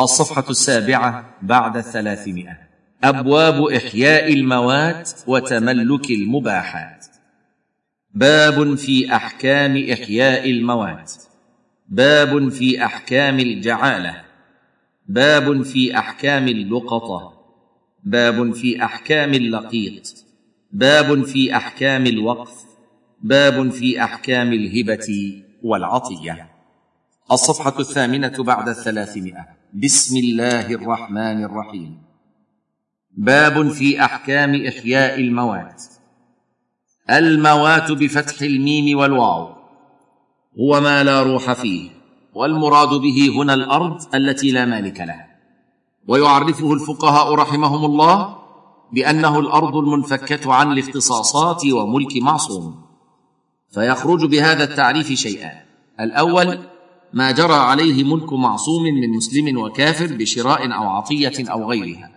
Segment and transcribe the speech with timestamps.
[0.00, 2.58] الصفحة السابعة بعد الثلاثمائة.
[3.04, 7.06] أبواب إحياء الموات وتملك المباحات.
[8.14, 11.12] باب في أحكام إحياء الموات.
[11.88, 14.22] باب في أحكام الجعالة.
[15.08, 17.32] باب في أحكام اللقطة.
[18.04, 20.14] باب في أحكام اللقيط.
[20.72, 22.64] باب في أحكام الوقف.
[23.22, 26.50] باب في أحكام الهبة والعطية.
[27.32, 29.59] الصفحة الثامنة بعد الثلاثمائة.
[29.74, 32.02] بسم الله الرحمن الرحيم.
[33.16, 35.82] باب في أحكام إحياء الموات.
[37.10, 39.48] الموات بفتح الميم والواو.
[40.60, 41.90] هو ما لا روح فيه
[42.34, 45.26] والمراد به هنا الأرض التي لا مالك لها.
[46.08, 48.36] ويعرفه الفقهاء رحمهم الله
[48.92, 52.82] بأنه الأرض المنفكة عن الاختصاصات وملك معصوم.
[53.74, 55.60] فيخرج بهذا التعريف شيئان
[56.00, 56.58] الأول
[57.12, 62.10] ما جرى عليه ملك معصوم من مسلم وكافر بشراء أو عطية أو غيرها.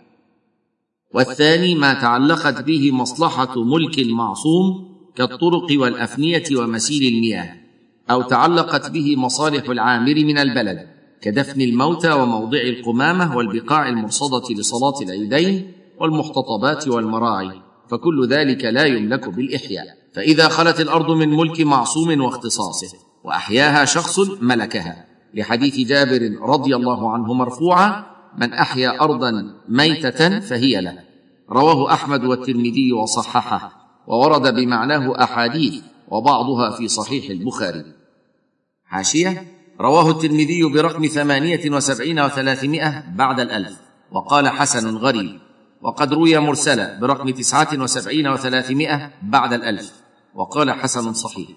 [1.13, 7.55] والثاني ما تعلقت به مصلحة ملك المعصوم كالطرق والأفنية ومسيل المياه
[8.12, 10.87] أو تعلقت به مصالح العامر من البلد
[11.21, 19.85] كدفن الموتى وموضع القمامة والبقاع المرصدة لصلاة العيدين والمحتطبات والمراعي فكل ذلك لا يملك بالإحياء.
[20.13, 25.05] فإذا خلت الأرض من ملك معصوم واختصاصه وأحياها شخص ملكها.
[25.34, 28.05] لحديث جابر رضي الله عنه مرفوعا
[28.38, 29.32] من أحيا ارضا
[29.70, 30.99] ميتة فهي له.
[31.49, 33.71] رواه أحمد والترمذي وصححه
[34.07, 37.85] وورد بمعناه أحاديث وبعضها في صحيح البخاري.
[38.85, 39.43] حاشية
[39.82, 43.80] رواه الترمذي برقم ثمانية وسبعين وثلاثمائة بعد الألف
[44.12, 45.40] وقال حسن غريب
[45.82, 49.93] وقد روي مرسلا برقم تسعة وسبعين وثلاثمائة بعد الألف.
[50.35, 51.49] وقال حسن صحيح.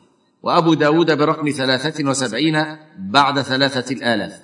[0.46, 2.64] وأبو داود برقم ثلاثة وسبعين
[2.98, 4.40] بعد ثلاثة الآلاف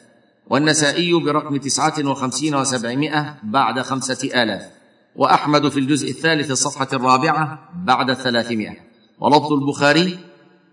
[0.46, 4.62] والنسائي برقم تسعة وخمسين وسبعمائة بعد خمسة آلاف
[5.16, 8.76] وأحمد في الجزء الثالث الصفحة الرابعة بعد الثلاثمائة
[9.20, 10.18] ولفظ البخاري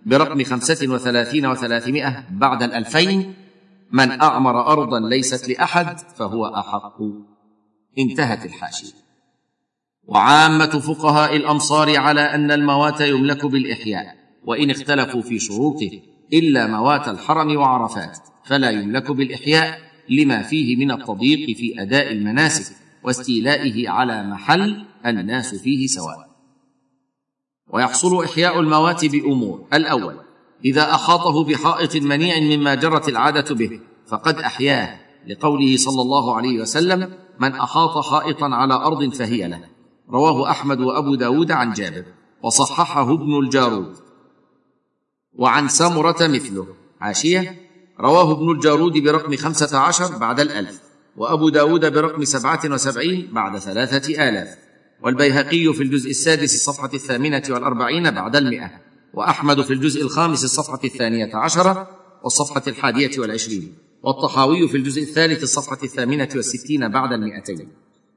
[0.06, 3.34] برقم خمسة وثلاثين وثلاثمائة بعد الألفين
[3.92, 6.98] من أعمر أرضا ليست لأحد فهو أحق.
[7.98, 8.94] انتهت الحاشية.
[10.04, 14.29] وعامة فقهاء الأمصار على أن الموات يملك بالإحياء.
[14.50, 15.92] وإن اختلفوا في شروطه
[16.34, 19.80] إلا موات الحرم وعرفات فلا يملك بالإحياء
[20.10, 26.30] لما فيه من التضييق في أداء المناسك واستيلائه على محل الناس فيه سواء.
[27.74, 30.16] ويحصل إحياء الموات بأمور الأول
[30.66, 37.14] إذا أحاطه بحائط منيع مما جرت العادة به فقد أحياه لقوله صلى الله عليه وسلم
[37.40, 39.62] من أحاط حائطا على أرض فهي له
[40.10, 42.06] رواه أحمد وأبو داود عن جابر
[42.44, 44.09] وصححه ابن الجارود.
[45.40, 46.68] وعن سمرة مثله.
[47.02, 47.56] عاشية.
[48.00, 50.80] رواه ابن الجارود برقم خمسة عشر بعد الألف
[51.18, 54.48] وأبو داود برقم سبعة وسبعين بعد ثلاثة آلاف.
[55.04, 58.72] والبيهقي في الجزء السادس الصفحة الثامنة والأربعين بعد المئة
[59.14, 61.90] وأحمد في الجزء الخامس الصفحة الثانية عشرة
[62.24, 67.68] والصفحة الحادية والعشرين والطحاوي في الجزء الثالث الصفحة الثامنة والستين بعد المئتين.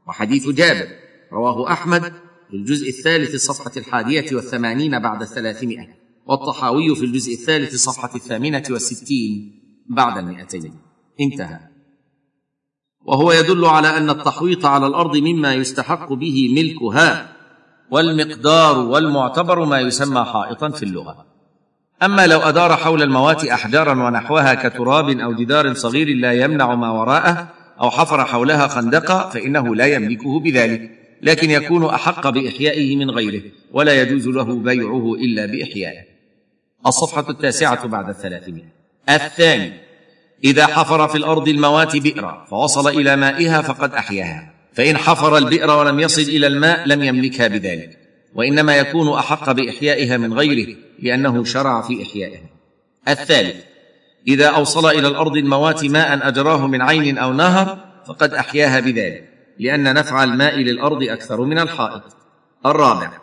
[0.09, 0.88] وحديث جابر
[1.32, 2.03] رواه أحمد
[2.50, 6.02] في الجزء الثالث الصفحة الحادية والثمانين بعد الثلاثمائة.
[6.32, 10.75] والطحاوي في الجزء الثالث صفحة الثامنة والستين بعد المئتين.
[11.20, 11.59] انتهى.
[13.04, 17.32] وهو يدل على أن التحويط على الأرض مما يستحق به ملكها
[17.91, 21.26] والمقدار والمعتبر ما يسمى حائطا في اللغة.
[22.03, 27.49] أما لو أدار حول الموات أحجارا ونحوها كتراب أو جدار صغير لا يمنع ما وراءه
[27.81, 30.91] أو حفر حولها خندقا فإنه لا يملكه بذلك
[31.22, 36.12] لكن يكون أحق بإحيائه من غيره ولا يجوز له بيعه إلا بإحيائه.
[36.87, 38.72] الصفحة التاسعة بعد الثلاثمائة.
[39.09, 39.72] الثاني
[40.44, 44.53] إذا حفر في الأرض الموات بئرا فوصل إلى مائها فقد أحياها.
[44.72, 47.98] فإن حفر البئر ولم يصل إلى الماء لم يملكها بذلك.
[48.34, 52.47] وإنما يكون أحق بإحيائها من غيره لأنه شرع في إحيائها.
[53.09, 53.64] الثالث
[54.28, 59.28] إذا أوصل إلى الأرض الموات ماء أجراه من عين أو نهر فقد أحياها بذلك
[59.58, 62.02] لأن نفع الماء للأرض أكثر من الحائط.
[62.67, 63.22] الرابع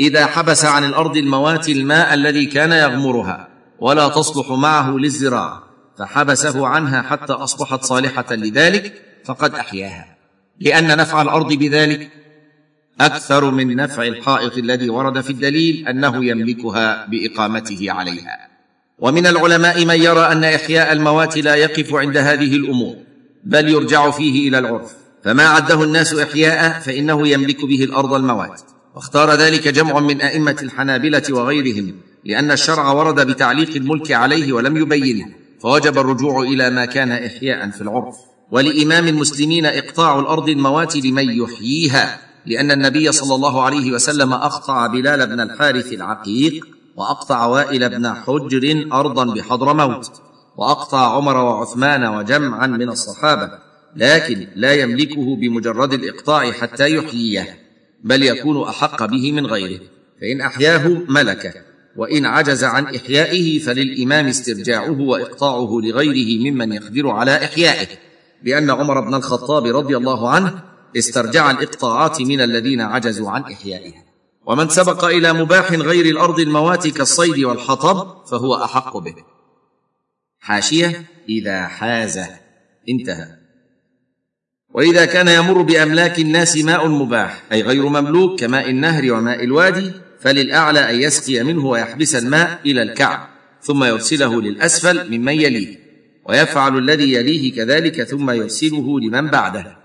[0.00, 3.48] إذا حبس عن الأرض الموات الماء الذي كان يغمرها
[3.80, 5.62] ولا تصلح معه للزراعة.
[5.98, 8.92] فحبسه عنها حتى أصبحت صالحة لذلك
[9.24, 10.16] فقد أحياها.
[10.60, 12.10] لأن نفع الأرض بذلك
[13.00, 18.48] أكثر من نفع الحائط الذي ورد في الدليل أنه يملكها بإقامته عليها.
[18.98, 22.96] ومن العلماء من يرى أن إحياء الموات لا يقف عند هذه الأمور
[23.44, 24.92] بل يرجع فيه إلى العرف.
[25.24, 28.71] فما عده الناس إحياء فإنه يملك به الأرض الموات.
[28.94, 31.94] واختار ذلك جمع من أئمة الحنابلة وغيرهم
[32.24, 35.26] لأن الشرع ورد بتعليق الملك عليه ولم يبينه
[35.60, 38.14] فوجب الرجوع إلى ما كان احياء في العرف.
[38.50, 45.26] ولإمام المسلمين إقطاع الأرض الموات لمن يحييها لأن النبي صلى الله عليه وسلم أقطع بلال
[45.26, 46.66] بن الحارث العقيق
[46.96, 50.12] وأقطع وائل بن حجر ارضا بحضرموت
[50.56, 53.50] وأقطع عمر وعثمان وجمعا من الصحابة
[53.96, 57.61] لكن لا يملكه بمجرد الإقطاع حتى يحييه.
[58.04, 59.80] بل يكون أحق به من غيره.
[60.20, 61.54] فإن أحياه ملكه
[61.96, 67.86] وإن عجز عن إحيائه فللإمام استرجاعه وإقطاعه لغيره ممن يقدر على إحيائه.
[68.42, 70.62] لأن عمر بن الخطاب رضي الله عنه
[70.96, 74.04] استرجع الإقطاعات من الذين عجزوا عن احيائها
[74.46, 79.14] ومن سبق إلى مباح غير الأرض الموات كالصيد والحطب فهو أحق به.
[80.40, 82.20] حاشية إذا حاز.
[82.88, 83.41] انتهى.
[84.74, 90.90] وإذا كان يمر بأملاك الناس ماء مباح أي غير مملوك كماء النهر وماء الوادي فللأعلى
[90.90, 93.28] أن يسقي منه ويحبس الماء إلى الكعب
[93.62, 95.78] ثم يرسله للأسفل ممن يليه
[96.28, 99.76] ويفعل الذي يليه كذلك ثم يرسله لمن بعده.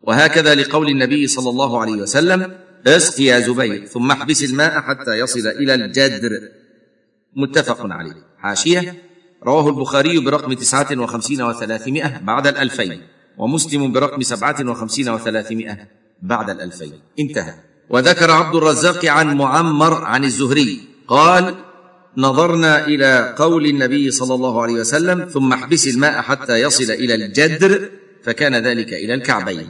[0.00, 2.56] وهكذا لقول النبي صلى الله عليه وسلم
[2.86, 6.30] اسق يا زبير ثم احبس الماء حتى يصل إلى الجدر.
[7.36, 8.24] متفق عليه.
[8.38, 9.07] حاشية.
[9.44, 13.02] رواه البخاري برقم تسعة وخمسين وثلاثمائة بعد الألفين
[13.38, 15.78] ومسلم برقم سبعة وخمسين وثلاثمائة
[16.22, 16.92] بعد الألفين.
[17.20, 17.54] انتهى.
[17.90, 21.54] وذكر عبد الرزاق عن معمر عن الزهري قال
[22.16, 27.90] نظرنا إلى قول النبي صلى الله عليه وسلم ثم احبس الماء حتى يصل إلى الجدر
[28.24, 29.68] فكان ذلك إلى الكعبين.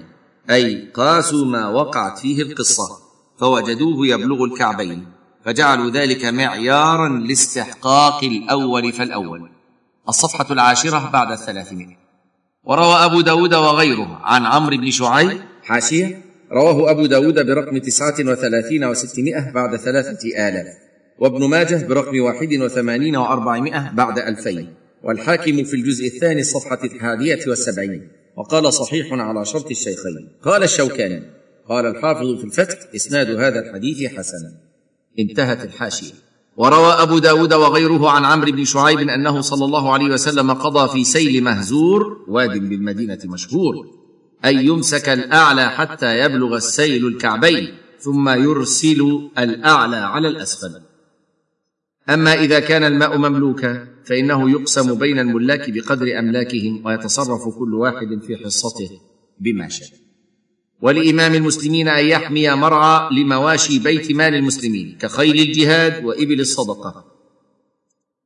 [0.51, 2.89] أي قاسوا ما وقعت فيه القصة
[3.39, 5.07] فوجدوه يبلغ الكعبين
[5.45, 9.58] فجعلوا ذلك معيارا لاستحقاق الأول فالأول.
[10.09, 12.09] الصفحة العاشرة بعد الثلاثمائه
[12.65, 16.23] وروى أبو داود وغيره عن عمرو بن شعيب حاشية.
[16.53, 20.67] رواه أبو داود برقم تسعة وثلاثين وستمائة بعد ثلاثة آلاف.
[21.19, 24.75] وابن ماجه برقم واحد وثمانين وأربعمائة بعد ألفين.
[25.03, 28.09] والحاكم في الجزء الثاني الصفحة الحادية والسبعين.
[28.37, 30.29] وقال صحيح على شرط الشيخين.
[30.43, 31.23] قال الشوكاني.
[31.69, 34.53] قال الحافظ في الفتح إسناد هذا الحديث حسنا.
[35.19, 36.28] انتهت الحاشية.
[36.59, 41.05] وروى أبو داود وغيره عن عمرو بن شعيب أنه صلى الله عليه وسلم قضى في
[41.05, 43.75] سيل مهزور واد بالمدينة مشهور
[44.45, 50.81] أن يمسك الأعلى حتى يبلغ السيل الكعبين ثم يرسل الأعلى على الأسفل.
[52.11, 58.37] أما إذا كان الماء مملوكا فإنه يقسم بين الملاك بقدر أملاكهم ويتصرف كل واحد في
[58.37, 58.91] حصته
[59.41, 59.89] بما شاء.
[60.83, 67.05] ولإمام المسلمين أن يحمي مرعى لمواشي بيت مال المسلمين كخيل الجهاد وإبل الصدقة.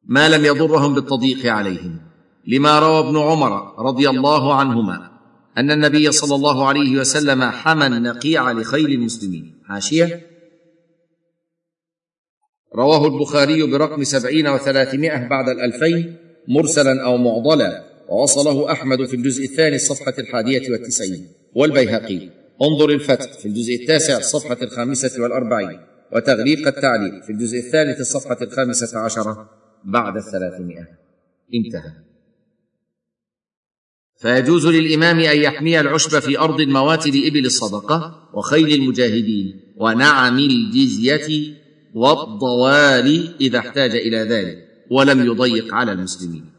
[0.05, 2.01] ما لم يضرهم بالتضييق عليهم
[2.47, 5.11] لما روى ابن عمر رضي الله عنهما
[5.59, 9.63] أن النبي صلى الله عليه وسلم حمى النقيع لخيل المسلمين.
[9.69, 10.27] حاشيه
[12.75, 16.17] رواه البخاري برقم سبعين وثلاثمائة بعد الألفين
[16.49, 21.29] مرسلا أو معضلا ووصله أحمد في الجزء الثاني الصفحة الحادية والتسعين.
[21.55, 25.81] والبيهقي انظر الفتح في الجزء التاسع الصفحة الخامسة والأربعين
[26.13, 29.51] وتغليق التعليق في الجزء الثالث الصفحة الخامسة عشرة
[29.85, 30.87] بعد الثلاثمائة.
[31.55, 31.93] انتهى.
[34.19, 41.55] فيجوز للإمام أن يحمي العشب في أرض الموات لابل الصدقة وخيل المجاهدين ونعم الجزية
[41.95, 44.59] والضوال إذا احتاج إلى ذلك
[44.91, 46.52] ولم يضيق على المسلمين.